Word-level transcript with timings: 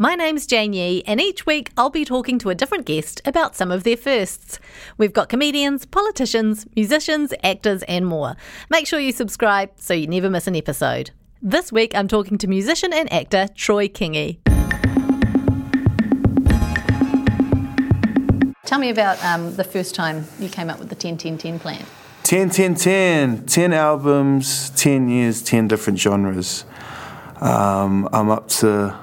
My 0.00 0.14
name's 0.14 0.46
Jane 0.46 0.74
Yee, 0.74 1.02
and 1.08 1.20
each 1.20 1.44
week 1.44 1.72
I'll 1.76 1.90
be 1.90 2.04
talking 2.04 2.38
to 2.38 2.50
a 2.50 2.54
different 2.54 2.86
guest 2.86 3.20
about 3.24 3.56
some 3.56 3.72
of 3.72 3.82
their 3.82 3.96
firsts. 3.96 4.60
We've 4.96 5.12
got 5.12 5.28
comedians, 5.28 5.86
politicians, 5.86 6.68
musicians, 6.76 7.34
actors, 7.42 7.82
and 7.88 8.06
more. 8.06 8.36
Make 8.70 8.86
sure 8.86 9.00
you 9.00 9.10
subscribe 9.10 9.72
so 9.74 9.94
you 9.94 10.06
never 10.06 10.30
miss 10.30 10.46
an 10.46 10.54
episode. 10.54 11.10
This 11.42 11.72
week 11.72 11.96
I'm 11.96 12.06
talking 12.06 12.38
to 12.38 12.46
musician 12.46 12.92
and 12.92 13.12
actor 13.12 13.48
Troy 13.56 13.88
Kingi. 13.88 14.38
Tell 18.66 18.78
me 18.78 18.90
about 18.90 19.20
um, 19.24 19.56
the 19.56 19.64
first 19.64 19.96
time 19.96 20.28
you 20.38 20.48
came 20.48 20.70
up 20.70 20.78
with 20.78 20.90
the 20.90 20.94
10 20.94 21.16
10 21.16 21.38
10 21.38 21.58
plan. 21.58 21.84
10, 22.22 22.50
10, 22.50 22.76
10. 22.76 23.46
10 23.46 23.72
albums, 23.72 24.70
10 24.70 25.08
years, 25.08 25.42
10 25.42 25.66
different 25.66 25.98
genres. 25.98 26.64
Um, 27.40 28.08
I'm 28.12 28.30
up 28.30 28.46
to 28.60 28.96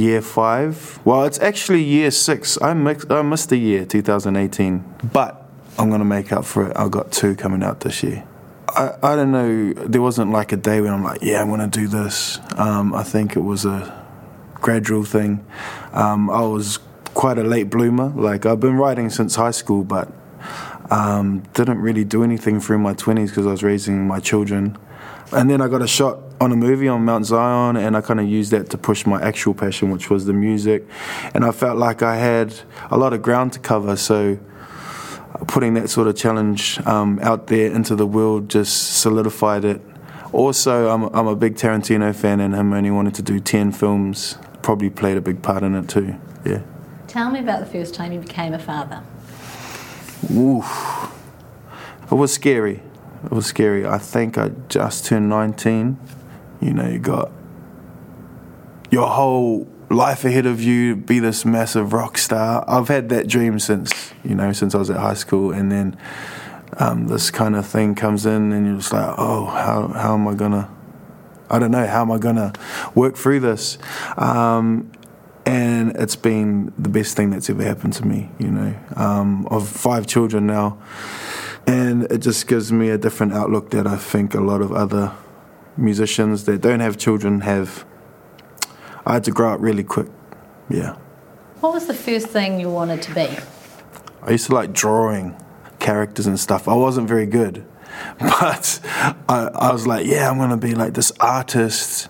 year 0.00 0.22
five. 0.22 0.98
Well, 1.04 1.24
it's 1.24 1.38
actually 1.40 1.82
year 1.82 2.10
six. 2.10 2.60
I, 2.60 2.74
mixed, 2.74 3.10
I 3.10 3.22
missed 3.22 3.52
a 3.52 3.56
year, 3.56 3.84
2018. 3.84 4.84
But 5.12 5.46
I'm 5.78 5.88
going 5.88 6.00
to 6.00 6.04
make 6.04 6.32
up 6.32 6.44
for 6.44 6.68
it. 6.68 6.76
I've 6.76 6.90
got 6.90 7.12
two 7.12 7.34
coming 7.36 7.62
out 7.62 7.80
this 7.80 8.02
year. 8.02 8.26
I, 8.68 8.94
I 9.02 9.16
don't 9.16 9.32
know, 9.32 9.72
there 9.72 10.02
wasn't 10.02 10.30
like 10.30 10.52
a 10.52 10.56
day 10.56 10.80
when 10.80 10.92
I'm 10.92 11.02
like, 11.02 11.22
yeah, 11.22 11.40
I'm 11.40 11.48
going 11.48 11.60
to 11.60 11.66
do 11.66 11.88
this. 11.88 12.38
Um, 12.56 12.94
I 12.94 13.02
think 13.02 13.36
it 13.36 13.40
was 13.40 13.64
a 13.64 14.06
gradual 14.54 15.04
thing. 15.04 15.44
Um, 15.92 16.30
I 16.30 16.42
was 16.42 16.78
quite 17.14 17.38
a 17.38 17.42
late 17.42 17.70
bloomer. 17.70 18.08
Like, 18.08 18.46
I've 18.46 18.60
been 18.60 18.76
writing 18.76 19.10
since 19.10 19.34
high 19.34 19.50
school, 19.50 19.84
but 19.84 20.12
um, 20.90 21.42
didn't 21.54 21.78
really 21.78 22.04
do 22.04 22.22
anything 22.22 22.60
through 22.60 22.78
my 22.78 22.94
20s 22.94 23.28
because 23.28 23.46
I 23.46 23.50
was 23.50 23.62
raising 23.62 24.06
my 24.06 24.20
children. 24.20 24.76
And 25.32 25.50
then 25.50 25.60
I 25.60 25.68
got 25.68 25.82
a 25.82 25.88
shot 25.88 26.18
on 26.40 26.52
a 26.52 26.56
movie 26.56 26.88
on 26.88 27.04
Mount 27.04 27.26
Zion, 27.26 27.76
and 27.76 27.96
I 27.96 28.00
kind 28.00 28.18
of 28.18 28.26
used 28.26 28.50
that 28.52 28.70
to 28.70 28.78
push 28.78 29.04
my 29.04 29.20
actual 29.20 29.52
passion, 29.52 29.90
which 29.90 30.08
was 30.08 30.24
the 30.24 30.32
music. 30.32 30.86
And 31.34 31.44
I 31.44 31.52
felt 31.52 31.76
like 31.76 32.02
I 32.02 32.16
had 32.16 32.54
a 32.90 32.96
lot 32.96 33.12
of 33.12 33.20
ground 33.20 33.52
to 33.52 33.58
cover, 33.58 33.96
so 33.96 34.38
putting 35.46 35.74
that 35.74 35.90
sort 35.90 36.08
of 36.08 36.16
challenge 36.16 36.80
um, 36.86 37.18
out 37.22 37.48
there 37.48 37.70
into 37.70 37.94
the 37.94 38.06
world 38.06 38.48
just 38.48 38.98
solidified 38.98 39.64
it. 39.64 39.80
Also, 40.32 40.88
I'm, 40.88 41.04
I'm 41.14 41.26
a 41.26 41.36
big 41.36 41.56
Tarantino 41.56 42.14
fan, 42.14 42.40
and 42.40 42.54
him 42.54 42.72
only 42.72 42.90
wanted 42.90 43.14
to 43.16 43.22
do 43.22 43.38
10 43.38 43.72
films 43.72 44.38
probably 44.62 44.90
played 44.90 45.16
a 45.16 45.20
big 45.20 45.42
part 45.42 45.62
in 45.62 45.74
it 45.74 45.88
too. 45.88 46.16
Yeah. 46.44 46.62
Tell 47.08 47.30
me 47.30 47.40
about 47.40 47.60
the 47.60 47.66
first 47.66 47.94
time 47.94 48.12
you 48.12 48.20
became 48.20 48.54
a 48.54 48.58
father. 48.58 49.02
Oof. 50.30 51.12
It 52.10 52.14
was 52.14 52.32
scary. 52.32 52.82
It 53.24 53.30
was 53.30 53.46
scary. 53.46 53.86
I 53.86 53.98
think 53.98 54.38
I 54.38 54.50
just 54.68 55.06
turned 55.06 55.28
19. 55.28 55.98
You 56.60 56.72
know, 56.72 56.88
you 56.88 56.98
got 56.98 57.30
your 58.90 59.08
whole 59.08 59.66
life 59.88 60.24
ahead 60.24 60.46
of 60.46 60.60
you, 60.60 60.94
be 60.94 61.18
this 61.18 61.44
massive 61.44 61.92
rock 61.92 62.18
star. 62.18 62.64
I've 62.68 62.88
had 62.88 63.08
that 63.08 63.26
dream 63.26 63.58
since, 63.58 64.12
you 64.24 64.34
know, 64.34 64.52
since 64.52 64.74
I 64.74 64.78
was 64.78 64.90
at 64.90 64.98
high 64.98 65.14
school. 65.14 65.52
And 65.52 65.70
then 65.70 65.96
um, 66.78 67.08
this 67.08 67.30
kind 67.30 67.56
of 67.56 67.66
thing 67.66 67.94
comes 67.94 68.26
in, 68.26 68.52
and 68.52 68.66
you're 68.66 68.76
just 68.76 68.92
like, 68.92 69.14
oh, 69.18 69.46
how, 69.46 69.88
how 69.88 70.14
am 70.14 70.28
I 70.28 70.34
going 70.34 70.52
to, 70.52 70.68
I 71.48 71.58
don't 71.58 71.70
know, 71.70 71.86
how 71.86 72.02
am 72.02 72.12
I 72.12 72.18
going 72.18 72.36
to 72.36 72.52
work 72.94 73.16
through 73.16 73.40
this? 73.40 73.78
Um, 74.16 74.92
and 75.46 75.96
it's 75.96 76.16
been 76.16 76.72
the 76.78 76.88
best 76.88 77.16
thing 77.16 77.30
that's 77.30 77.50
ever 77.50 77.64
happened 77.64 77.94
to 77.94 78.06
me, 78.06 78.30
you 78.38 78.50
know. 78.50 78.74
Um, 78.94 79.48
I've 79.50 79.66
five 79.66 80.06
children 80.06 80.46
now 80.46 80.78
and 81.66 82.04
it 82.10 82.18
just 82.18 82.46
gives 82.46 82.72
me 82.72 82.90
a 82.90 82.98
different 82.98 83.32
outlook 83.32 83.70
that 83.70 83.86
I 83.86 83.96
think 83.96 84.34
a 84.34 84.40
lot 84.40 84.60
of 84.60 84.72
other 84.72 85.12
musicians 85.76 86.44
that 86.44 86.60
don't 86.60 86.80
have 86.80 86.98
children 86.98 87.40
have. 87.42 87.84
I 89.06 89.14
had 89.14 89.24
to 89.24 89.30
grow 89.30 89.54
up 89.54 89.60
really 89.60 89.84
quick, 89.84 90.08
yeah. 90.68 90.96
What 91.60 91.72
was 91.72 91.86
the 91.86 91.94
first 91.94 92.28
thing 92.28 92.60
you 92.60 92.70
wanted 92.70 93.02
to 93.02 93.14
be? 93.14 93.28
I 94.22 94.30
used 94.32 94.46
to 94.46 94.54
like 94.54 94.72
drawing 94.72 95.36
characters 95.78 96.26
and 96.26 96.38
stuff. 96.38 96.68
I 96.68 96.74
wasn't 96.74 97.08
very 97.08 97.26
good, 97.26 97.66
but 98.18 98.80
I, 99.28 99.50
I 99.54 99.72
was 99.72 99.86
like, 99.86 100.06
yeah, 100.06 100.30
I'm 100.30 100.38
gonna 100.38 100.56
be 100.56 100.74
like 100.74 100.94
this 100.94 101.12
artist. 101.20 102.08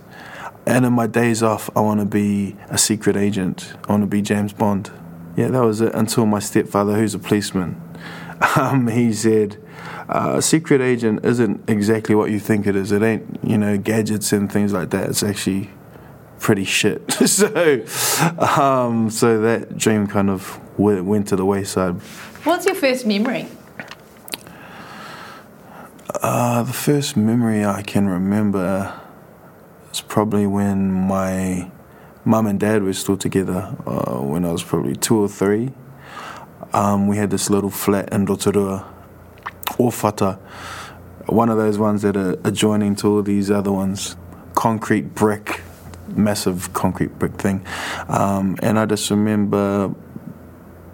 And 0.66 0.84
in 0.84 0.92
my 0.92 1.06
days 1.06 1.42
off, 1.42 1.70
I 1.74 1.80
want 1.80 2.00
to 2.00 2.06
be 2.06 2.56
a 2.68 2.76
secret 2.76 3.16
agent. 3.16 3.72
I 3.88 3.92
want 3.92 4.02
to 4.02 4.06
be 4.06 4.20
James 4.22 4.52
Bond. 4.52 4.92
Yeah, 5.36 5.48
that 5.48 5.64
was 5.64 5.80
it 5.80 5.94
until 5.94 6.26
my 6.26 6.38
stepfather, 6.38 6.94
who's 6.94 7.14
a 7.14 7.18
policeman, 7.18 7.80
um, 8.56 8.86
he 8.88 9.12
said, 9.12 9.56
uh, 10.08 10.34
a 10.36 10.42
secret 10.42 10.80
agent 10.80 11.24
isn't 11.24 11.68
exactly 11.68 12.14
what 12.14 12.30
you 12.30 12.40
think 12.40 12.66
it 12.66 12.76
is. 12.76 12.92
It 12.92 13.02
ain't, 13.02 13.38
you 13.42 13.58
know, 13.58 13.78
gadgets 13.78 14.32
and 14.32 14.50
things 14.50 14.72
like 14.72 14.90
that. 14.90 15.10
It's 15.10 15.22
actually 15.22 15.70
pretty 16.38 16.64
shit. 16.64 17.10
so, 17.26 17.84
um, 18.38 19.10
so 19.10 19.40
that 19.40 19.76
dream 19.76 20.06
kind 20.06 20.30
of 20.30 20.58
went, 20.78 21.04
went 21.04 21.28
to 21.28 21.36
the 21.36 21.44
wayside. 21.44 21.94
What's 22.44 22.66
your 22.66 22.74
first 22.74 23.06
memory? 23.06 23.46
Uh, 26.22 26.62
the 26.64 26.72
first 26.72 27.16
memory 27.16 27.64
I 27.64 27.82
can 27.82 28.08
remember 28.08 29.00
is 29.92 30.00
probably 30.00 30.46
when 30.46 30.90
my 30.90 31.70
mum 32.24 32.46
and 32.46 32.60
dad 32.60 32.82
were 32.82 32.92
still 32.92 33.16
together 33.16 33.74
uh, 33.86 34.18
when 34.18 34.44
I 34.44 34.52
was 34.52 34.62
probably 34.62 34.96
two 34.96 35.18
or 35.18 35.28
three 35.28 35.72
um, 36.72 37.08
we 37.08 37.16
had 37.16 37.30
this 37.30 37.50
little 37.50 37.70
flat 37.70 38.12
in 38.12 38.24
Rotorua, 38.24 38.86
Owhata, 39.80 40.38
one 41.26 41.48
of 41.48 41.56
those 41.56 41.78
ones 41.78 42.02
that 42.02 42.16
are 42.16 42.36
adjoining 42.44 42.94
to 42.96 43.08
all 43.08 43.22
these 43.22 43.50
other 43.50 43.72
ones, 43.72 44.14
concrete 44.54 45.14
brick, 45.14 45.62
massive 46.08 46.72
concrete 46.74 47.18
brick 47.18 47.32
thing. 47.34 47.64
Um, 48.08 48.56
and 48.62 48.78
I 48.78 48.84
just 48.84 49.10
remember, 49.10 49.94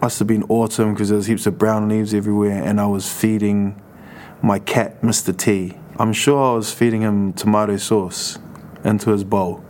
must 0.00 0.20
have 0.20 0.28
been 0.28 0.44
autumn 0.44 0.94
because 0.94 1.08
there 1.08 1.16
was 1.16 1.26
heaps 1.26 1.46
of 1.46 1.58
brown 1.58 1.88
leaves 1.88 2.14
everywhere, 2.14 2.62
and 2.62 2.80
I 2.80 2.86
was 2.86 3.12
feeding 3.12 3.80
my 4.40 4.60
cat, 4.60 5.02
Mr. 5.02 5.36
T. 5.36 5.76
I'm 5.98 6.12
sure 6.12 6.52
I 6.52 6.54
was 6.54 6.72
feeding 6.72 7.00
him 7.00 7.32
tomato 7.32 7.76
sauce 7.78 8.38
into 8.84 9.10
his 9.10 9.24
bowl. 9.24 9.64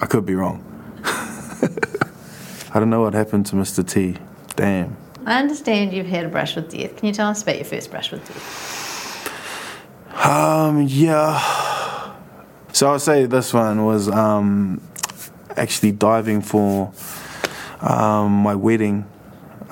I 0.00 0.06
could 0.06 0.26
be 0.26 0.34
wrong. 0.34 0.64
I 2.74 2.80
don't 2.80 2.90
know 2.90 3.02
what 3.02 3.14
happened 3.14 3.46
to 3.46 3.56
Mr. 3.56 3.86
T. 3.86 4.16
Damn. 4.56 4.96
I 5.26 5.40
understand 5.40 5.92
you've 5.92 6.06
had 6.06 6.24
a 6.24 6.28
brush 6.28 6.54
with 6.54 6.70
death. 6.70 6.96
Can 6.96 7.08
you 7.08 7.12
tell 7.12 7.28
us 7.28 7.42
about 7.42 7.56
your 7.56 7.64
first 7.64 7.90
brush 7.90 8.12
with 8.12 8.24
death? 8.26 10.24
Um, 10.24 10.82
yeah. 10.82 12.14
So 12.72 12.92
I'll 12.92 13.00
say 13.00 13.26
this 13.26 13.52
one 13.52 13.84
was 13.84 14.08
um, 14.08 14.80
actually 15.56 15.90
diving 15.90 16.42
for 16.42 16.92
um, 17.80 18.30
my 18.32 18.54
wedding, 18.54 19.04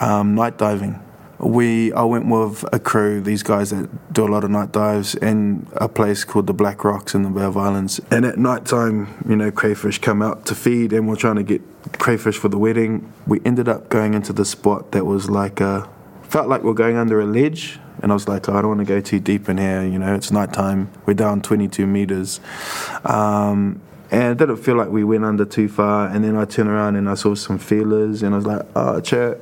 um, 0.01 0.35
night 0.35 0.59
diving. 0.59 1.04
We 1.39 1.93
I 1.93 2.03
went 2.05 2.27
with 2.29 2.65
a 2.73 2.79
crew, 2.79 3.21
these 3.21 3.43
guys 3.43 3.71
that 3.71 4.13
do 4.13 4.25
a 4.25 4.31
lot 4.31 4.45
of 4.45 4.51
night 4.51 4.73
dives, 4.73 5.15
in 5.15 5.67
a 5.75 5.89
place 5.89 6.25
called 6.25 6.47
the 6.47 6.55
Black 6.55 6.85
Rocks 6.85 7.15
in 7.15 7.23
the 7.23 7.31
Bay 7.31 7.45
of 7.45 7.57
Islands. 7.57 8.01
And 8.11 8.25
at 8.25 8.39
night 8.39 8.67
time, 8.67 9.25
you 9.29 9.37
know, 9.37 9.51
crayfish 9.51 9.99
come 9.99 10.23
out 10.23 10.47
to 10.47 10.55
feed, 10.55 10.93
and 10.93 11.09
we're 11.09 11.17
trying 11.17 11.37
to 11.37 11.43
get 11.43 11.63
crayfish 11.99 12.39
for 12.39 12.49
the 12.49 12.59
wedding. 12.59 13.13
We 13.27 13.41
ended 13.45 13.69
up 13.69 13.89
going 13.89 14.15
into 14.15 14.33
the 14.33 14.45
spot 14.45 14.93
that 14.93 15.05
was 15.05 15.29
like 15.29 15.61
a 15.61 15.89
felt 16.35 16.49
like 16.49 16.65
we're 16.65 16.75
going 16.75 16.97
under 16.97 17.21
a 17.21 17.27
ledge. 17.27 17.79
And 18.03 18.11
I 18.11 18.15
was 18.15 18.27
like, 18.27 18.49
oh, 18.49 18.55
I 18.55 18.61
don't 18.61 18.77
want 18.77 18.81
to 18.81 18.93
go 18.93 19.01
too 19.01 19.21
deep 19.21 19.49
in 19.49 19.57
here. 19.57 19.85
You 19.85 20.01
know, 20.01 20.15
it's 20.15 20.33
night 20.33 20.53
time. 20.53 20.91
We're 21.07 21.15
down 21.15 21.43
22 21.43 21.87
meters. 21.87 22.41
Um, 23.05 23.81
and 24.11 24.33
it 24.33 24.39
didn't 24.39 24.57
feel 24.57 24.75
like 24.75 24.89
we 24.89 25.05
went 25.05 25.25
under 25.25 25.45
too 25.45 25.69
far. 25.69 26.09
And 26.09 26.25
then 26.25 26.37
I 26.37 26.45
turned 26.45 26.69
around 26.69 26.97
and 26.97 27.09
I 27.09 27.15
saw 27.15 27.37
some 27.37 27.59
feelers, 27.59 28.23
and 28.23 28.35
I 28.35 28.39
was 28.39 28.47
like, 28.47 28.67
oh, 28.75 29.01
chair, 29.01 29.39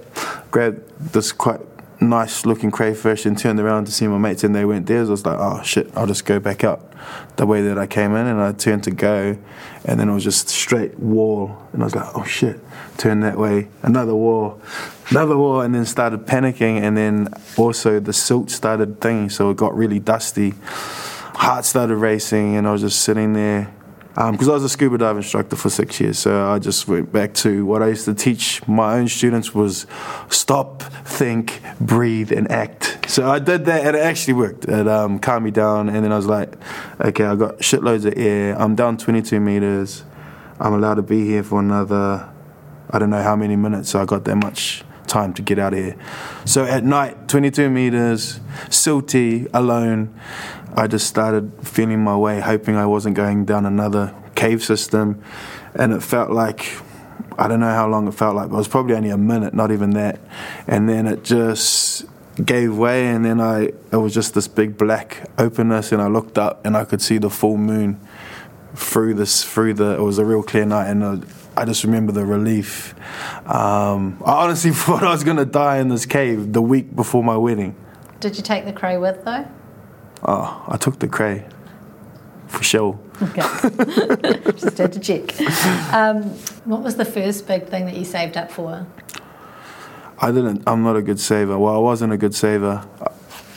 grab 0.50 0.86
this 0.98 1.32
quite 1.32 1.60
nice 2.08 2.44
looking 2.44 2.70
crayfish 2.70 3.25
and 3.26 3.38
turned 3.38 3.60
around 3.60 3.87
to 3.87 3.93
see 3.93 4.06
my 4.06 4.19
mates 4.19 4.44
and 4.44 4.54
they 4.54 4.64
went 4.64 4.87
theirs. 4.87 5.08
I 5.08 5.12
was 5.12 5.25
like, 5.25 5.38
oh 5.38 5.62
shit, 5.62 5.90
I'll 5.96 6.06
just 6.06 6.25
go 6.25 6.38
back 6.38 6.64
out 6.64 6.93
the 7.37 7.46
way 7.46 7.62
that 7.62 7.78
I 7.78 7.87
came 7.87 8.14
in. 8.14 8.26
And 8.26 8.40
I 8.40 8.52
turned 8.52 8.84
to 8.84 8.90
go, 8.90 9.37
and 9.84 10.00
then 10.00 10.08
it 10.08 10.14
was 10.14 10.25
just 10.25 10.49
straight 10.49 10.99
wall. 10.99 11.56
And 11.72 11.82
I 11.82 11.84
was 11.84 11.94
like, 11.94 12.14
oh 12.14 12.25
shit, 12.25 12.60
turn 12.99 13.20
that 13.20 13.38
way, 13.38 13.69
another 13.82 14.14
wall, 14.14 14.60
another 15.10 15.37
wall, 15.37 15.60
and 15.60 15.75
then 15.75 15.84
started 15.84 16.26
panicking. 16.26 16.81
And 16.81 16.96
then 16.96 17.28
also 17.56 18.00
the 18.00 18.12
silt 18.12 18.50
started 18.50 19.00
thinging, 19.00 19.31
so 19.31 19.50
it 19.50 19.56
got 19.56 19.76
really 19.76 19.98
dusty. 19.98 20.55
Heart 21.34 21.64
started 21.64 21.96
racing, 21.96 22.56
and 22.56 22.69
I 22.69 22.72
was 22.72 22.82
just 22.82 23.00
sitting 23.02 23.32
there 23.32 23.72
because 24.14 24.48
um, 24.48 24.50
I 24.50 24.54
was 24.54 24.64
a 24.64 24.68
scuba 24.68 24.98
dive 24.98 25.16
instructor 25.16 25.56
for 25.56 25.70
six 25.70 25.98
years, 25.98 26.18
so 26.18 26.50
I 26.50 26.58
just 26.58 26.86
went 26.86 27.10
back 27.12 27.32
to 27.34 27.64
what 27.64 27.82
I 27.82 27.88
used 27.88 28.04
to 28.04 28.14
teach 28.14 28.66
my 28.68 28.94
own 28.98 29.08
students 29.08 29.54
was 29.54 29.86
stop, 30.28 30.82
think, 30.82 31.62
breathe, 31.80 32.30
and 32.30 32.50
act. 32.50 33.08
So 33.08 33.30
I 33.30 33.38
did 33.38 33.64
that, 33.64 33.86
and 33.86 33.96
it 33.96 34.00
actually 34.00 34.34
worked. 34.34 34.66
It 34.66 34.86
um, 34.86 35.18
calmed 35.18 35.46
me 35.46 35.50
down, 35.50 35.88
and 35.88 36.04
then 36.04 36.12
I 36.12 36.16
was 36.16 36.26
like, 36.26 36.52
okay, 37.00 37.24
I 37.24 37.36
got 37.36 37.58
shitloads 37.58 38.04
of 38.04 38.18
air. 38.18 38.54
I'm 38.60 38.74
down 38.74 38.98
22 38.98 39.40
meters. 39.40 40.04
I'm 40.60 40.74
allowed 40.74 40.94
to 40.94 41.02
be 41.02 41.24
here 41.24 41.42
for 41.42 41.58
another, 41.58 42.30
I 42.90 42.98
don't 42.98 43.10
know 43.10 43.22
how 43.22 43.34
many 43.34 43.56
minutes. 43.56 43.90
So 43.90 44.00
I 44.00 44.04
got 44.04 44.24
that 44.24 44.36
much 44.36 44.84
time 45.06 45.34
to 45.34 45.42
get 45.42 45.58
out 45.58 45.72
of 45.72 45.78
here. 45.78 45.96
So 46.44 46.64
at 46.64 46.84
night, 46.84 47.28
22 47.28 47.68
meters, 47.68 48.40
silty, 48.68 49.48
alone. 49.52 50.18
I 50.74 50.86
just 50.86 51.06
started 51.06 51.52
feeling 51.62 52.02
my 52.02 52.16
way, 52.16 52.40
hoping 52.40 52.76
I 52.76 52.86
wasn't 52.86 53.16
going 53.16 53.44
down 53.44 53.66
another 53.66 54.14
cave 54.34 54.62
system. 54.62 55.22
And 55.74 55.92
it 55.92 56.02
felt 56.02 56.30
like, 56.30 56.76
I 57.38 57.48
don't 57.48 57.60
know 57.60 57.74
how 57.74 57.88
long 57.88 58.08
it 58.08 58.14
felt 58.14 58.34
like, 58.34 58.48
but 58.48 58.54
it 58.54 58.58
was 58.58 58.69
probably 58.69 58.94
only 58.94 59.10
a 59.10 59.19
minute, 59.19 59.54
not 59.54 59.70
even 59.70 59.90
that. 59.90 60.19
And 60.66 60.88
then 60.88 61.06
it 61.06 61.24
just 61.24 62.06
gave 62.44 62.76
way, 62.76 63.08
and 63.08 63.24
then 63.24 63.40
I, 63.40 63.64
it 63.92 63.96
was 63.96 64.14
just 64.14 64.34
this 64.34 64.48
big 64.48 64.78
black 64.78 65.28
openness, 65.38 65.92
and 65.92 66.00
I 66.00 66.06
looked 66.06 66.38
up 66.38 66.64
and 66.64 66.76
I 66.76 66.84
could 66.84 67.02
see 67.02 67.19
the 67.19 67.30
full 67.30 67.58
moon 67.58 68.00
through 68.74 69.14
this, 69.14 69.44
through 69.44 69.74
the, 69.74 69.94
it 69.94 70.00
was 70.00 70.19
a 70.19 70.24
real 70.24 70.42
clear 70.42 70.64
night, 70.64 70.88
and 70.88 71.26
I 71.56 71.64
just 71.66 71.84
remember 71.84 72.12
the 72.12 72.24
relief. 72.24 72.94
Um, 73.46 74.22
I 74.24 74.44
honestly 74.44 74.70
thought 74.72 75.02
I 75.02 75.10
was 75.10 75.24
going 75.24 75.36
to 75.36 75.44
die 75.44 75.78
in 75.78 75.88
this 75.88 76.06
cave 76.06 76.52
the 76.52 76.62
week 76.62 76.96
before 76.96 77.22
my 77.22 77.36
wedding. 77.36 77.76
Did 78.20 78.36
you 78.36 78.42
take 78.42 78.64
the 78.64 78.72
cray 78.72 78.96
with, 78.96 79.24
though? 79.24 79.46
Oh, 80.24 80.64
I 80.69 80.76
took 80.76 80.98
the 80.98 81.08
cray 81.08 81.46
for 82.52 82.62
sure. 82.62 82.98
Okay. 83.20 83.40
Just 84.52 84.78
had 84.78 84.92
to 84.92 85.00
check. 85.00 85.40
Um, 85.92 86.24
what 86.64 86.82
was 86.82 86.96
the 86.96 87.04
first 87.04 87.46
big 87.46 87.66
thing 87.66 87.86
that 87.86 87.96
you 87.96 88.04
saved 88.04 88.36
up 88.36 88.50
for? 88.50 88.86
I 90.19 90.30
didn't. 90.30 90.62
I'm 90.66 90.82
not 90.82 90.96
a 90.96 91.02
good 91.02 91.19
saver. 91.19 91.58
Well, 91.58 91.74
I 91.74 91.78
wasn't 91.78 92.12
a 92.12 92.16
good 92.16 92.34
saver. 92.34 92.86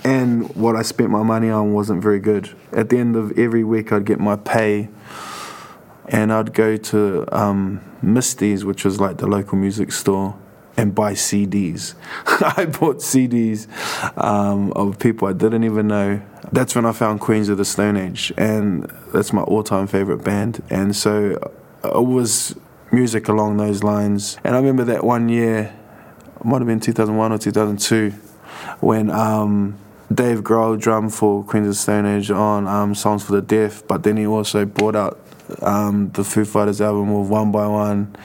And 0.04 0.56
what 0.56 0.76
I 0.76 0.82
spent 0.82 1.10
my 1.10 1.24
money 1.24 1.50
on 1.50 1.74
wasn't 1.74 2.02
very 2.02 2.20
good. 2.20 2.56
At 2.72 2.90
the 2.90 2.98
end 2.98 3.16
of 3.16 3.38
every 3.38 3.64
week, 3.64 3.92
I'd 3.92 4.06
get 4.06 4.20
my 4.20 4.36
pay 4.36 4.90
and 6.08 6.32
I'd 6.32 6.54
go 6.54 6.78
to 6.78 7.26
um, 7.36 7.82
Misty's, 8.02 8.64
which 8.64 8.86
was 8.86 9.00
like 9.00 9.18
the 9.18 9.28
local 9.28 9.58
music 9.58 9.92
store, 9.92 10.38
and 10.78 10.94
buy 10.94 11.14
CDs. 11.14 11.96
I 12.26 12.66
bought 12.66 12.98
CDs 12.98 13.68
um, 14.22 14.72
of 14.74 15.00
people 15.00 15.28
I 15.28 15.34
didn't 15.34 15.64
even 15.64 15.88
know. 15.88 16.22
That's 16.56 16.74
when 16.74 16.86
I 16.86 16.94
found 16.94 17.20
Queens 17.20 17.50
of 17.50 17.58
the 17.58 17.66
Stone 17.66 17.98
Age, 17.98 18.32
and 18.38 18.84
that's 19.14 19.34
my 19.34 19.42
all-time 19.42 19.88
favorite 19.88 20.24
band. 20.24 20.64
And 20.70 20.96
so 20.96 21.38
uh, 21.84 22.00
it 22.00 22.06
was 22.06 22.56
music 22.94 23.28
along 23.28 23.58
those 23.58 23.84
lines. 23.84 24.38
And 24.42 24.56
I 24.56 24.60
remember 24.60 24.86
that 24.86 25.04
one 25.04 25.28
year, 25.28 25.76
it 26.40 26.46
might 26.46 26.60
have 26.60 26.68
been 26.68 26.80
2001 26.80 27.34
or 27.34 27.38
2002, 27.38 28.12
when 28.80 29.12
um, 29.12 29.78
Dave 30.14 30.44
Grohl 30.44 30.80
drummed 30.80 31.14
for 31.14 31.44
Queens 31.44 31.68
of 31.68 31.72
the 31.72 31.78
Stone 31.78 32.06
Age 32.06 32.32
on 32.32 32.68
um, 32.68 32.96
Songs 32.96 33.26
for 33.26 33.34
the 33.34 33.42
Deaf, 33.42 33.86
but 33.86 34.04
then 34.04 34.16
he 34.16 34.26
also 34.26 34.64
brought 34.64 34.96
out 34.96 35.20
um, 35.62 36.10
the 36.12 36.24
Foo 36.24 36.46
Fighters 36.46 36.80
album 36.80 37.20
with 37.20 37.30
One 37.30 37.52
by 37.52 37.68
One 37.68 38.16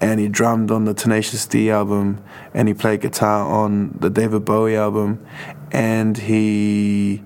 and 0.00 0.18
he 0.20 0.28
drummed 0.28 0.70
on 0.70 0.84
the 0.84 0.94
Tenacious 0.94 1.44
D 1.46 1.70
album, 1.70 2.22
and 2.54 2.68
he 2.68 2.74
played 2.74 3.00
guitar 3.00 3.44
on 3.44 3.96
the 3.98 4.08
David 4.08 4.44
Bowie 4.44 4.76
album, 4.76 5.24
and 5.72 6.16
he 6.16 7.22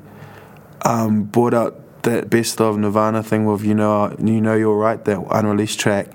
um, 0.83 1.25
brought 1.25 1.55
out 1.55 2.03
that 2.03 2.29
best 2.31 2.61
of 2.61 2.77
Nirvana 2.77 3.23
thing 3.23 3.45
with 3.45 3.65
you 3.65 3.75
know 3.75 4.15
you 4.19 4.41
know 4.41 4.55
you're 4.55 4.77
right 4.77 5.03
that 5.05 5.25
unreleased 5.31 5.79
track, 5.79 6.09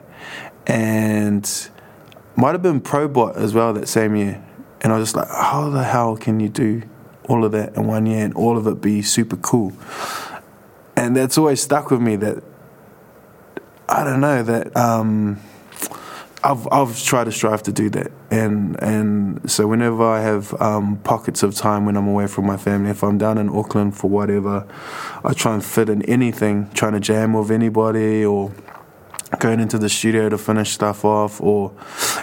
and 0.65 1.69
might 2.35 2.51
have 2.51 2.61
been 2.61 2.81
Probot 2.81 3.35
as 3.35 3.53
well 3.53 3.73
that 3.73 3.87
same 3.87 4.15
year, 4.15 4.43
and 4.81 4.93
I 4.93 4.97
was 4.97 5.09
just 5.09 5.15
like, 5.15 5.29
how 5.29 5.69
the 5.69 5.83
hell 5.83 6.17
can 6.17 6.39
you 6.39 6.49
do 6.49 6.83
all 7.27 7.43
of 7.43 7.51
that 7.51 7.75
in 7.75 7.87
one 7.87 8.05
year 8.05 8.23
and 8.23 8.33
all 8.35 8.57
of 8.57 8.67
it 8.67 8.81
be 8.81 9.01
super 9.01 9.37
cool? 9.37 9.73
And 10.95 11.15
that's 11.15 11.37
always 11.37 11.61
stuck 11.61 11.91
with 11.91 12.01
me 12.01 12.15
that 12.17 12.43
I 13.87 14.03
don't 14.03 14.19
know 14.19 14.43
that. 14.43 14.75
Um, 14.75 15.39
I've 16.43 16.67
I've 16.71 17.01
tried 17.01 17.25
to 17.25 17.31
strive 17.31 17.63
to 17.63 17.71
do 17.71 17.89
that, 17.91 18.11
and 18.29 18.81
and 18.81 19.49
so 19.49 19.65
whenever 19.67 20.03
I 20.03 20.21
have 20.21 20.53
um, 20.61 20.97
pockets 20.97 21.41
of 21.41 21.55
time 21.55 21.85
when 21.85 21.97
I'm 21.97 22.07
away 22.07 22.27
from 22.27 22.45
my 22.45 22.57
family, 22.57 22.91
if 22.91 23.03
I'm 23.03 23.17
down 23.17 23.37
in 23.37 23.49
Auckland 23.49 23.97
for 23.97 24.09
whatever, 24.09 24.67
I 25.25 25.33
try 25.33 25.55
and 25.55 25.65
fit 25.65 25.89
in 25.89 26.03
anything, 26.03 26.69
trying 26.73 26.93
to 26.93 26.99
jam 26.99 27.33
with 27.33 27.49
anybody 27.49 28.23
or 28.23 28.51
going 29.39 29.59
into 29.59 29.77
the 29.77 29.89
studio 29.89 30.29
to 30.29 30.37
finish 30.37 30.71
stuff 30.71 31.03
off 31.03 31.41
or 31.41 31.73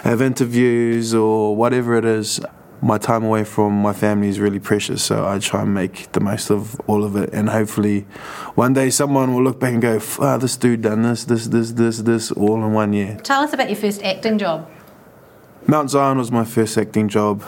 have 0.03 0.21
interviews 0.21 1.13
or 1.13 1.55
whatever 1.55 1.95
it 1.95 2.05
is 2.05 2.39
my 2.81 2.97
time 2.97 3.23
away 3.23 3.43
from 3.43 3.81
my 3.81 3.93
family 3.93 4.27
is 4.27 4.39
really 4.39 4.59
precious, 4.59 5.03
so 5.03 5.27
I 5.27 5.39
try 5.39 5.61
and 5.61 5.73
make 5.73 6.11
the 6.11 6.19
most 6.19 6.49
of 6.49 6.79
all 6.81 7.03
of 7.03 7.15
it. 7.15 7.29
And 7.33 7.49
hopefully, 7.49 8.01
one 8.55 8.73
day 8.73 8.89
someone 8.89 9.33
will 9.33 9.43
look 9.43 9.59
back 9.59 9.73
and 9.73 9.81
go, 9.81 9.99
"Ah, 10.19 10.37
this 10.37 10.57
dude 10.57 10.81
done 10.81 11.01
this, 11.03 11.25
this, 11.25 11.47
this, 11.47 11.71
this, 11.71 11.99
this, 11.99 12.31
all 12.31 12.63
in 12.63 12.73
one 12.73 12.93
year." 12.93 13.17
Tell 13.23 13.41
us 13.41 13.53
about 13.53 13.69
your 13.69 13.77
first 13.77 14.03
acting 14.03 14.37
job. 14.37 14.69
Mount 15.67 15.89
Zion 15.89 16.17
was 16.17 16.31
my 16.31 16.45
first 16.45 16.77
acting 16.77 17.07
job. 17.07 17.43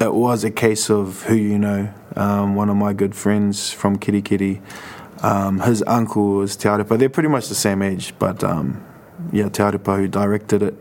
It 0.00 0.14
was 0.14 0.44
a 0.44 0.50
case 0.50 0.90
of 0.90 1.24
who 1.24 1.34
you 1.34 1.58
know. 1.58 1.92
Um, 2.16 2.54
one 2.54 2.68
of 2.68 2.76
my 2.76 2.92
good 2.92 3.14
friends 3.14 3.70
from 3.70 3.98
Kitty 3.98 4.22
Kitty, 4.22 4.60
um, 5.22 5.60
his 5.60 5.82
uncle 5.86 6.34
was 6.34 6.56
Tearepa. 6.56 6.98
They're 6.98 7.08
pretty 7.08 7.28
much 7.28 7.48
the 7.48 7.54
same 7.54 7.82
age, 7.82 8.14
but 8.18 8.42
um, 8.42 8.84
yeah, 9.32 9.48
Tearepa 9.48 9.96
who 9.96 10.08
directed 10.08 10.62
it 10.62 10.74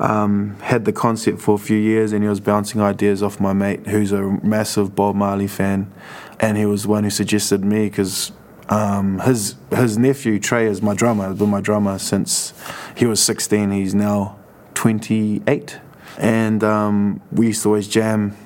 um, 0.00 0.58
had 0.60 0.84
the 0.84 0.92
concept 0.92 1.40
for 1.40 1.54
a 1.54 1.58
few 1.58 1.76
years 1.76 2.12
and 2.12 2.22
he 2.22 2.28
was 2.28 2.40
bouncing 2.40 2.80
ideas 2.80 3.22
off 3.22 3.38
my 3.38 3.52
mate 3.52 3.86
who's 3.86 4.12
a 4.12 4.22
massive 4.42 4.96
Bob 4.96 5.14
Marley 5.14 5.46
fan. 5.46 5.92
And 6.40 6.56
he 6.56 6.66
was 6.66 6.84
the 6.84 6.88
one 6.88 7.04
who 7.04 7.10
suggested 7.10 7.64
me 7.64 7.88
because 7.88 8.32
um, 8.68 9.20
his 9.20 9.56
his 9.70 9.98
nephew 9.98 10.38
Trey 10.38 10.66
is 10.66 10.80
my 10.80 10.94
drummer 10.94 11.28
has 11.28 11.38
been 11.38 11.50
my 11.50 11.60
drummer 11.60 11.98
since 11.98 12.54
he 12.96 13.04
was 13.04 13.20
16 13.20 13.72
he's 13.72 13.96
now 13.96 14.38
28 14.74 15.80
and 16.18 16.62
um, 16.62 17.20
we 17.32 17.48
used 17.48 17.62
to 17.64 17.68
always 17.68 17.88
jam 17.88 18.36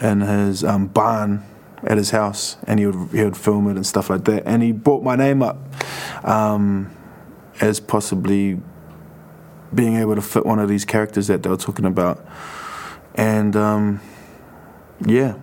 in 0.00 0.20
his 0.20 0.64
um, 0.64 0.86
barn 0.86 1.42
at 1.86 1.98
his 1.98 2.10
house 2.10 2.56
and 2.66 2.80
he 2.80 2.86
would, 2.86 3.10
he 3.10 3.22
would 3.24 3.36
film 3.36 3.68
it 3.68 3.76
and 3.76 3.86
stuff 3.86 4.10
like 4.10 4.24
that. 4.24 4.42
And 4.46 4.62
he 4.62 4.72
brought 4.72 5.02
my 5.02 5.16
name 5.16 5.42
up 5.42 5.58
um, 6.24 6.94
as 7.60 7.80
possibly 7.80 8.60
being 9.74 9.96
able 9.96 10.14
to 10.14 10.22
fit 10.22 10.46
one 10.46 10.58
of 10.58 10.68
these 10.68 10.84
characters 10.84 11.26
that 11.26 11.42
they 11.42 11.50
were 11.50 11.56
talking 11.56 11.84
about. 11.84 12.24
And 13.14 13.54
um, 13.56 14.00
yeah, 15.04 15.36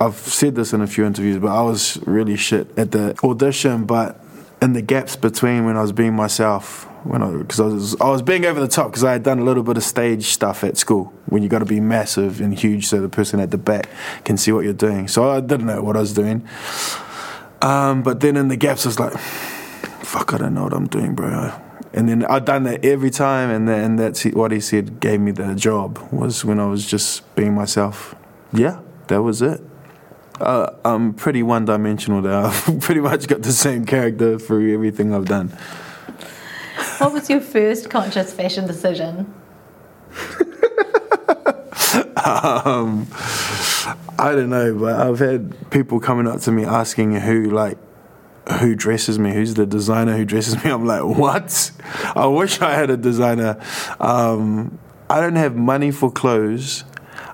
I've 0.00 0.16
said 0.16 0.54
this 0.54 0.72
in 0.72 0.80
a 0.80 0.86
few 0.86 1.04
interviews, 1.04 1.38
but 1.38 1.48
I 1.48 1.62
was 1.62 1.98
really 2.06 2.36
shit 2.36 2.76
at 2.78 2.92
the 2.92 3.18
audition. 3.22 3.84
But 3.84 4.20
in 4.62 4.72
the 4.72 4.82
gaps 4.82 5.16
between 5.16 5.64
when 5.64 5.76
I 5.76 5.82
was 5.82 5.92
being 5.92 6.14
myself, 6.14 6.84
when 7.04 7.22
I 7.22 7.30
because 7.36 7.60
I 7.60 7.64
was 7.64 8.00
I 8.00 8.08
was 8.08 8.22
being 8.22 8.44
over 8.44 8.60
the 8.60 8.68
top 8.68 8.90
because 8.90 9.04
I 9.04 9.12
had 9.12 9.22
done 9.22 9.38
a 9.38 9.44
little 9.44 9.62
bit 9.62 9.76
of 9.76 9.84
stage 9.84 10.26
stuff 10.26 10.64
at 10.64 10.76
school 10.76 11.12
when 11.26 11.42
you 11.42 11.48
got 11.48 11.60
to 11.60 11.64
be 11.64 11.80
massive 11.80 12.40
and 12.40 12.58
huge 12.58 12.86
so 12.86 13.00
the 13.00 13.08
person 13.08 13.40
at 13.40 13.50
the 13.50 13.58
back 13.58 13.88
can 14.24 14.36
see 14.36 14.52
what 14.52 14.64
you're 14.64 14.72
doing. 14.72 15.08
So 15.08 15.30
I 15.30 15.40
didn't 15.40 15.66
know 15.66 15.82
what 15.82 15.96
I 15.96 16.00
was 16.00 16.12
doing. 16.12 16.46
Um, 17.62 18.02
but 18.02 18.20
then 18.20 18.36
in 18.36 18.48
the 18.48 18.56
gaps, 18.56 18.86
I 18.86 18.88
was 18.88 19.00
like, 19.00 19.16
"Fuck, 19.18 20.32
I 20.34 20.38
don't 20.38 20.54
know 20.54 20.64
what 20.64 20.72
I'm 20.72 20.86
doing, 20.86 21.14
bro." 21.14 21.67
And 21.92 22.08
then 22.08 22.24
I'd 22.26 22.44
done 22.44 22.64
that 22.64 22.84
every 22.84 23.10
time, 23.10 23.50
and 23.50 23.68
then 23.68 23.96
that's 23.96 24.24
what 24.24 24.52
he 24.52 24.60
said 24.60 25.00
gave 25.00 25.20
me 25.20 25.32
the 25.32 25.54
job 25.54 25.98
was 26.12 26.44
when 26.44 26.60
I 26.60 26.66
was 26.66 26.86
just 26.86 27.34
being 27.34 27.54
myself. 27.54 28.14
Yeah, 28.52 28.80
that 29.08 29.22
was 29.22 29.42
it. 29.42 29.60
Uh, 30.40 30.70
I'm 30.84 31.14
pretty 31.14 31.42
one 31.42 31.64
dimensional 31.64 32.20
now. 32.20 32.46
I've 32.66 32.80
pretty 32.80 33.00
much 33.00 33.26
got 33.26 33.42
the 33.42 33.52
same 33.52 33.84
character 33.84 34.38
through 34.38 34.72
everything 34.74 35.14
I've 35.14 35.26
done. 35.26 35.48
What 36.98 37.12
was 37.12 37.28
your 37.30 37.40
first 37.40 37.90
conscious 37.90 38.32
fashion 38.32 38.66
decision? 38.66 39.34
um, 42.24 43.06
I 44.18 44.32
don't 44.32 44.50
know, 44.50 44.74
but 44.74 45.00
I've 45.00 45.18
had 45.18 45.70
people 45.70 46.00
coming 46.00 46.26
up 46.26 46.40
to 46.42 46.52
me 46.52 46.64
asking 46.64 47.14
who 47.16 47.50
like 47.50 47.78
who 48.60 48.74
dresses 48.74 49.18
me, 49.18 49.32
who's 49.32 49.54
the 49.54 49.66
designer 49.66 50.16
who 50.16 50.24
dresses 50.24 50.62
me. 50.64 50.70
I'm 50.70 50.86
like, 50.86 51.04
what? 51.04 51.70
I 52.14 52.26
wish 52.26 52.60
I 52.60 52.74
had 52.74 52.90
a 52.90 52.96
designer. 52.96 53.60
Um, 54.00 54.78
I 55.10 55.20
don't 55.20 55.36
have 55.36 55.56
money 55.56 55.90
for 55.90 56.10
clothes. 56.10 56.84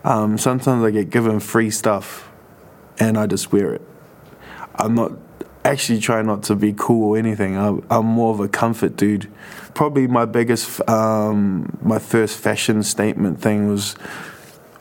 Um, 0.04 0.37
sometimes 0.38 0.85
I 0.85 0.90
get 0.90 1.11
given 1.11 1.40
free 1.40 1.71
stuff, 1.71 2.30
and 2.99 3.16
I 3.16 3.26
just 3.26 3.52
wear 3.52 3.75
it. 3.75 3.83
I'm 4.76 4.94
not 4.94 5.12
actually 5.64 5.99
trying 5.99 6.26
not 6.26 6.42
to 6.44 6.54
be 6.54 6.75
cool 6.76 7.14
or 7.14 7.18
anything. 7.18 7.56
I'm, 7.56 7.85
I'm 7.90 8.04
more 8.04 8.33
of 8.33 8.40
a 8.40 8.49
comfort 8.49 8.97
dude. 8.97 9.33
Probably 9.73 10.06
my 10.06 10.26
biggest, 10.26 10.87
um, 10.88 11.78
my 11.83 11.99
first 11.99 12.38
fashion 12.38 12.83
statement 12.83 13.40
thing 13.40 13.68
was 13.68 13.97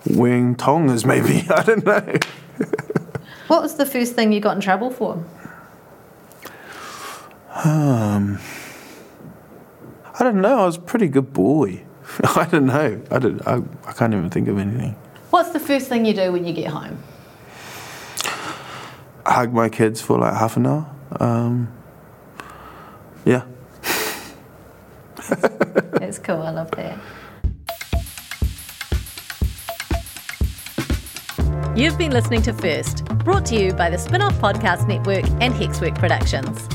wearing 0.05 0.55
tongas. 0.55 1.05
Maybe 1.05 1.47
I 1.49 1.63
don't 1.63 1.85
know. 1.85 2.17
what 3.47 3.61
was 3.61 3.75
the 3.75 3.85
first 3.85 4.13
thing 4.13 4.33
you 4.33 4.41
got 4.41 4.55
in 4.55 4.61
trouble 4.61 4.91
for? 4.91 5.23
Um, 7.53 8.39
I 10.19 10.23
don't 10.23 10.41
know. 10.41 10.61
I 10.61 10.65
was 10.65 10.77
a 10.77 10.81
pretty 10.81 11.07
good 11.07 11.33
boy. 11.33 11.83
I 12.35 12.45
don't 12.45 12.65
know. 12.65 13.01
I 13.11 13.19
don't. 13.19 13.47
I, 13.47 13.61
I 13.85 13.93
can't 13.93 14.13
even 14.13 14.29
think 14.29 14.47
of 14.47 14.57
anything. 14.57 14.95
What's 15.29 15.51
the 15.51 15.59
first 15.59 15.87
thing 15.87 16.05
you 16.05 16.13
do 16.13 16.31
when 16.31 16.45
you 16.45 16.53
get 16.53 16.67
home? 16.67 16.97
Hug 19.25 19.53
my 19.53 19.69
kids 19.69 20.01
for 20.01 20.19
like 20.19 20.33
half 20.33 20.57
an 20.57 20.67
hour. 20.67 20.95
Um, 21.19 21.73
yeah. 23.25 23.45
That's 25.29 26.19
cool. 26.19 26.41
I 26.41 26.51
love 26.51 26.71
that. 26.71 26.99
You've 31.75 31.97
been 31.97 32.11
listening 32.11 32.43
to 32.43 32.53
First, 32.53 33.05
brought 33.05 33.45
to 33.47 33.55
you 33.55 33.73
by 33.73 33.89
the 33.89 33.97
Spinoff 33.97 34.33
Podcast 34.33 34.87
Network 34.87 35.25
and 35.41 35.53
Hexwork 35.53 35.97
Productions. 35.97 36.67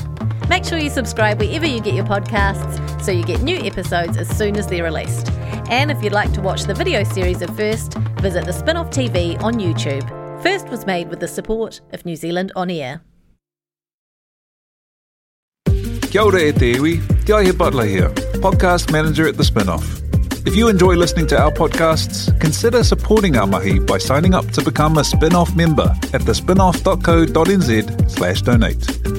Make 0.49 0.65
sure 0.65 0.79
you 0.79 0.89
subscribe 0.89 1.39
wherever 1.39 1.67
you 1.67 1.79
get 1.79 1.93
your 1.93 2.05
podcasts 2.05 3.03
so 3.03 3.11
you 3.11 3.23
get 3.23 3.41
new 3.43 3.57
episodes 3.57 4.17
as 4.17 4.27
soon 4.35 4.57
as 4.57 4.65
they're 4.65 4.83
released. 4.83 5.31
And 5.69 5.91
if 5.91 6.03
you'd 6.03 6.11
like 6.11 6.33
to 6.33 6.41
watch 6.41 6.63
the 6.63 6.73
video 6.73 7.03
series 7.03 7.43
of 7.43 7.55
First, 7.55 7.93
visit 8.19 8.45
the 8.45 8.51
Spinoff 8.51 8.91
TV 8.91 9.39
on 9.43 9.53
YouTube. 9.59 10.03
First 10.41 10.67
was 10.69 10.87
made 10.87 11.09
with 11.09 11.19
the 11.19 11.27
support 11.27 11.81
of 11.93 12.03
New 12.03 12.15
Zealand 12.15 12.51
On 12.55 12.71
Air. 12.71 13.01
Kia 16.09 16.23
ora 16.23 16.39
e 16.41 16.51
te 16.51 16.73
iwi, 16.73 16.99
Te 17.25 17.33
Aihe 17.33 17.55
Butler 17.55 17.85
here, 17.85 18.09
podcast 18.41 18.91
manager 18.91 19.27
at 19.27 19.37
The 19.37 19.43
Spinoff. 19.43 20.01
If 20.47 20.55
you 20.55 20.67
enjoy 20.67 20.95
listening 20.95 21.27
to 21.27 21.39
our 21.39 21.51
podcasts, 21.51 22.27
consider 22.41 22.83
supporting 22.83 23.37
our 23.37 23.45
mahi 23.45 23.77
by 23.77 23.99
signing 23.99 24.33
up 24.33 24.49
to 24.53 24.63
become 24.63 24.97
a 24.97 25.03
spin-off 25.03 25.55
member 25.55 25.93
at 26.11 26.21
thespinoff.co.nz 26.21 28.09
slash 28.09 28.41
donate. 28.41 29.18